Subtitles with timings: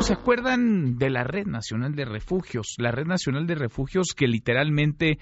[0.00, 2.74] ¿Se acuerdan de la Red Nacional de Refugios?
[2.78, 5.18] La Red Nacional de Refugios que literalmente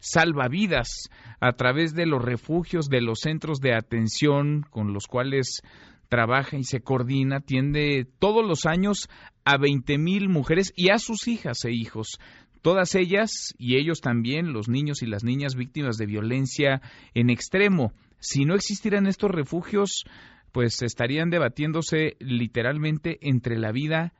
[0.00, 5.62] salva vidas a través de los refugios, de los centros de atención con los cuales
[6.08, 9.08] trabaja y se coordina, atiende todos los años
[9.44, 12.18] a 20 mil mujeres y a sus hijas e hijos.
[12.62, 16.82] Todas ellas y ellos también, los niños y las niñas víctimas de violencia
[17.14, 17.92] en extremo.
[18.18, 20.04] Si no existieran estos refugios,
[20.52, 24.12] pues estarían debatiéndose literalmente entre la vida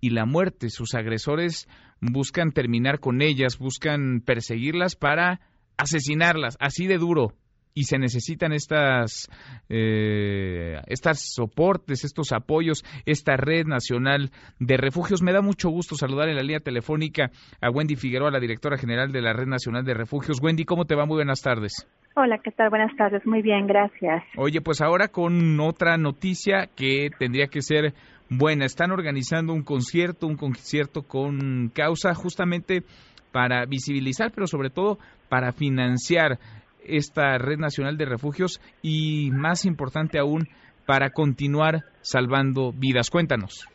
[0.00, 0.70] y la muerte.
[0.70, 1.66] Sus agresores
[2.00, 5.40] buscan terminar con ellas, buscan perseguirlas para
[5.76, 7.34] asesinarlas, así de duro.
[7.74, 9.28] Y se necesitan estas,
[9.68, 15.22] eh, estas soportes, estos apoyos, esta red nacional de refugios.
[15.22, 19.12] Me da mucho gusto saludar en la línea telefónica a Wendy Figueroa, la directora general
[19.12, 20.38] de la Red Nacional de Refugios.
[20.42, 21.06] Wendy, ¿cómo te va?
[21.06, 21.86] Muy buenas tardes.
[22.16, 22.70] Hola, ¿qué tal?
[22.70, 23.24] Buenas tardes.
[23.26, 24.24] Muy bien, gracias.
[24.36, 27.94] Oye, pues ahora con otra noticia que tendría que ser
[28.28, 28.64] buena.
[28.64, 32.82] Están organizando un concierto, un concierto con causa justamente
[33.30, 34.98] para visibilizar, pero sobre todo
[35.28, 36.38] para financiar
[36.88, 40.48] esta red nacional de refugios y, más importante aún,
[40.86, 43.10] para continuar salvando vidas.
[43.10, 43.68] Cuéntanos.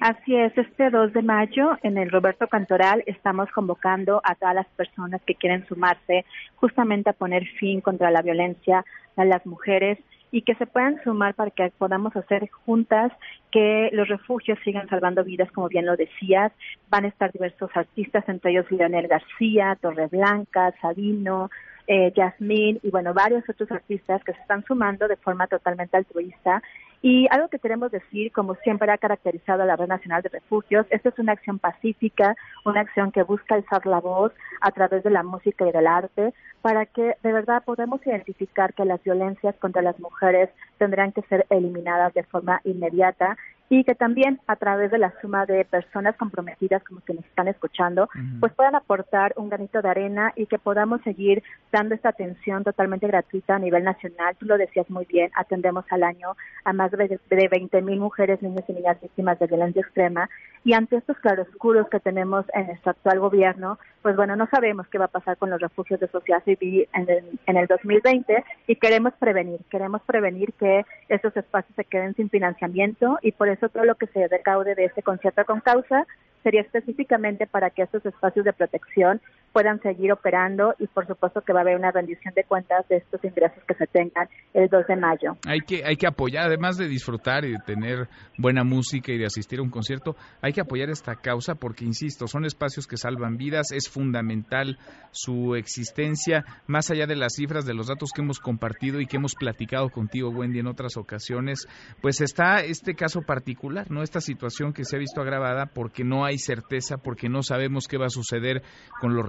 [0.00, 4.66] Así es, este 2 de mayo en el Roberto Cantoral estamos convocando a todas las
[4.68, 6.24] personas que quieren sumarse
[6.56, 8.82] justamente a poner fin contra la violencia
[9.16, 9.98] a las mujeres
[10.32, 13.12] y que se puedan sumar para que podamos hacer juntas
[13.50, 16.52] que los refugios sigan salvando vidas, como bien lo decías.
[16.88, 21.50] Van a estar diversos artistas, entre ellos Lionel García, Torreblanca, Sabino,
[21.92, 26.62] eh, Yasmín y bueno, varios otros artistas que se están sumando de forma totalmente altruista.
[27.02, 30.86] Y algo que queremos decir, como siempre ha caracterizado a la Red Nacional de Refugios,
[30.90, 35.10] esta es una acción pacífica, una acción que busca alzar la voz a través de
[35.10, 39.82] la música y del arte, para que de verdad podamos identificar que las violencias contra
[39.82, 43.36] las mujeres tendrán que ser eliminadas de forma inmediata
[43.70, 47.46] y que también a través de la suma de personas comprometidas como que nos están
[47.46, 48.08] escuchando,
[48.40, 53.06] pues puedan aportar un granito de arena y que podamos seguir dando esta atención totalmente
[53.06, 54.34] gratuita a nivel nacional.
[54.40, 58.42] Tú lo decías muy bien, atendemos al año a más de, de 20 mil mujeres,
[58.42, 60.28] niños y niñas víctimas de violencia extrema
[60.64, 64.98] y ante estos claroscuros que tenemos en nuestro actual gobierno, pues bueno, no sabemos qué
[64.98, 68.76] va a pasar con los refugios de sociedad civil en el, en el 2020 y
[68.76, 73.84] queremos prevenir, queremos prevenir que esos espacios se queden sin financiamiento y por eso todo
[73.84, 76.06] lo que se recaude de este concierto con causa
[76.42, 79.20] sería específicamente para que estos espacios de protección
[79.52, 82.96] puedan seguir operando y por supuesto que va a haber una rendición de cuentas de
[82.96, 85.36] estos ingresos que se tengan el 2 de mayo.
[85.46, 88.08] Hay que hay que apoyar además de disfrutar y de tener
[88.38, 92.26] buena música y de asistir a un concierto, hay que apoyar esta causa porque insisto,
[92.26, 94.78] son espacios que salvan vidas, es fundamental
[95.10, 99.16] su existencia más allá de las cifras de los datos que hemos compartido y que
[99.16, 101.66] hemos platicado contigo Wendy en otras ocasiones,
[102.00, 104.02] pues está este caso particular, ¿no?
[104.02, 107.98] Esta situación que se ha visto agravada porque no hay certeza, porque no sabemos qué
[107.98, 108.62] va a suceder
[109.00, 109.26] con los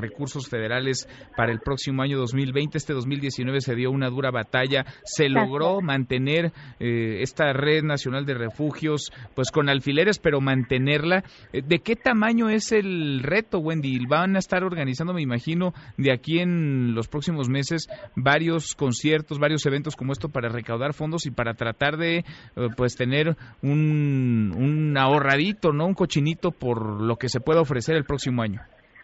[0.49, 2.77] federales para el próximo año 2020.
[2.77, 8.33] Este 2019 se dio una dura batalla, se logró mantener eh, esta red nacional de
[8.33, 11.23] refugios, pues con alfileres, pero mantenerla.
[11.53, 14.05] Eh, ¿De qué tamaño es el reto, Wendy?
[14.07, 19.65] Van a estar organizando, me imagino, de aquí en los próximos meses varios conciertos, varios
[19.65, 22.23] eventos como esto para recaudar fondos y para tratar de, eh,
[22.75, 25.85] pues, tener un, un ahorradito, ¿no?
[25.85, 28.61] Un cochinito por lo que se pueda ofrecer el próximo año.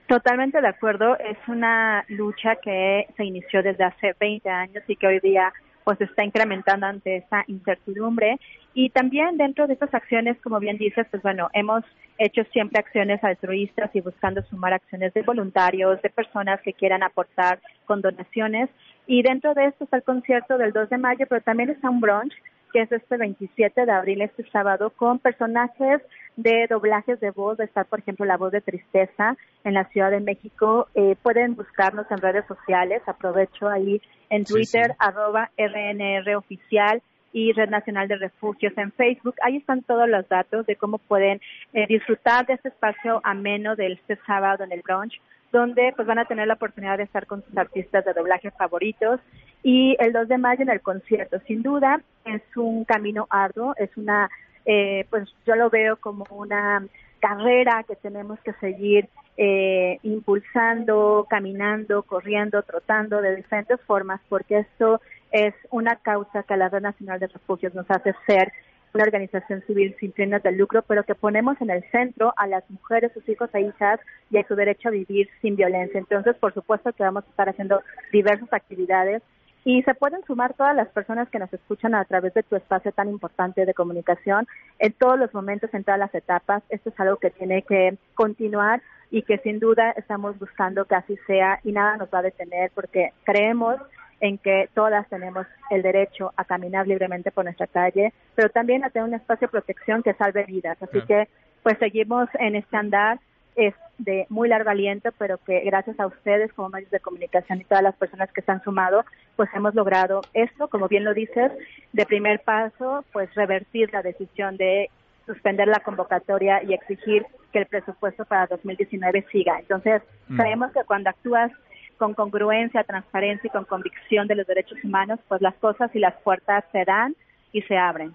[0.08, 1.18] Totalmente de acuerdo.
[1.20, 5.52] Es una lucha que se inició desde hace 20 años y que hoy día
[5.84, 8.40] pues está incrementando ante esta incertidumbre.
[8.74, 11.84] Y también dentro de estas acciones, como bien dices, pues bueno, hemos
[12.18, 17.60] hecho siempre acciones altruistas y buscando sumar acciones de voluntarios, de personas que quieran aportar
[17.86, 18.70] con donaciones.
[19.08, 22.02] Y dentro de esto está el concierto del 2 de mayo, pero también está un
[22.02, 22.34] brunch
[22.78, 26.00] que es este 27 de abril, este sábado, con personajes
[26.36, 30.12] de doblajes de voz, de estar, por ejemplo, la voz de tristeza en la Ciudad
[30.12, 30.88] de México.
[30.94, 34.00] Eh, pueden buscarnos en redes sociales, aprovecho ahí
[34.30, 37.02] en Twitter, arroba RNR oficial
[37.34, 39.34] y Red Nacional de Refugios en Facebook.
[39.42, 41.42] Ahí están todos los datos de cómo pueden
[41.74, 45.20] eh, disfrutar de este espacio ameno del este sábado en el brunch,
[45.52, 49.20] donde pues van a tener la oportunidad de estar con sus artistas de doblaje favoritos
[49.64, 51.40] y el 2 de mayo en el concierto.
[51.48, 54.30] Sin duda es un camino arduo, es una,
[54.66, 56.86] eh, pues yo lo veo como una
[57.20, 65.02] carrera que tenemos que seguir eh, impulsando, caminando, corriendo, trotando de diferentes formas, porque esto
[65.32, 68.52] es una causa que la Red Nacional de Refugios nos hace ser
[68.98, 72.68] una organización civil sin fines de lucro, pero que ponemos en el centro a las
[72.70, 74.00] mujeres, sus hijos e hijas
[74.32, 76.00] y a su derecho a vivir sin violencia.
[76.00, 79.22] Entonces, por supuesto que vamos a estar haciendo diversas actividades
[79.64, 82.92] y se pueden sumar todas las personas que nos escuchan a través de tu espacio
[82.92, 84.48] tan importante de comunicación
[84.80, 86.64] en todos los momentos, en todas las etapas.
[86.70, 91.18] Esto es algo que tiene que continuar y que sin duda estamos buscando que así
[91.28, 93.76] sea y nada nos va a detener porque creemos
[94.20, 98.90] en que todas tenemos el derecho a caminar libremente por nuestra calle, pero también a
[98.90, 100.78] tener un espacio de protección que salve vidas.
[100.82, 101.28] Así que
[101.64, 103.20] pues seguimos en este andar
[103.58, 107.64] es de muy largo aliento, pero que gracias a ustedes como medios de comunicación y
[107.64, 109.04] todas las personas que se han sumado,
[109.36, 111.52] pues hemos logrado esto, como bien lo dices,
[111.92, 114.92] de primer paso, pues revertir la decisión de
[115.26, 119.60] suspender la convocatoria y exigir que el presupuesto para 2019 siga.
[119.60, 120.38] Entonces, mm.
[120.38, 121.52] creemos que cuando actúas
[121.98, 126.16] con congruencia, transparencia y con convicción de los derechos humanos, pues las cosas y las
[126.22, 127.16] puertas se dan
[127.52, 128.14] y se abren.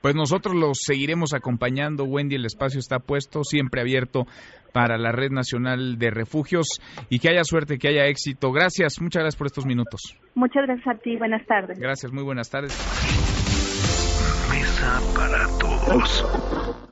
[0.00, 4.24] Pues nosotros los seguiremos acompañando, Wendy, el espacio está puesto, siempre abierto
[4.72, 6.80] para la Red Nacional de Refugios
[7.10, 8.50] y que haya suerte, que haya éxito.
[8.50, 10.00] Gracias, muchas gracias por estos minutos.
[10.34, 11.78] Muchas gracias a ti, buenas tardes.
[11.78, 12.72] Gracias, muy buenas tardes.
[14.50, 16.89] Mesa para todos.